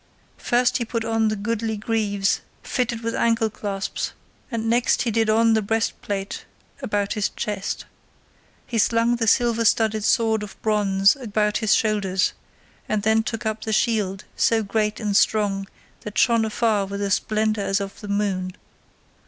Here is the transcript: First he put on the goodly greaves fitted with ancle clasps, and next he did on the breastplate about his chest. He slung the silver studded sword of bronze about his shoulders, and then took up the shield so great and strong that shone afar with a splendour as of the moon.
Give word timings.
First 0.39 0.77
he 0.77 0.83
put 0.83 1.05
on 1.05 1.27
the 1.27 1.35
goodly 1.35 1.77
greaves 1.77 2.41
fitted 2.63 3.03
with 3.03 3.13
ancle 3.13 3.51
clasps, 3.51 4.13
and 4.49 4.67
next 4.67 5.03
he 5.03 5.11
did 5.11 5.29
on 5.29 5.53
the 5.53 5.61
breastplate 5.61 6.43
about 6.81 7.13
his 7.13 7.29
chest. 7.29 7.85
He 8.65 8.79
slung 8.79 9.17
the 9.17 9.27
silver 9.27 9.63
studded 9.63 10.03
sword 10.03 10.41
of 10.41 10.59
bronze 10.63 11.15
about 11.15 11.57
his 11.59 11.75
shoulders, 11.75 12.33
and 12.89 13.03
then 13.03 13.21
took 13.21 13.45
up 13.45 13.61
the 13.63 13.71
shield 13.73 14.23
so 14.35 14.63
great 14.63 14.99
and 14.99 15.15
strong 15.15 15.67
that 15.99 16.17
shone 16.17 16.45
afar 16.45 16.87
with 16.87 17.03
a 17.03 17.11
splendour 17.11 17.63
as 17.63 17.79
of 17.79 17.99
the 18.01 18.07
moon. 18.07 18.55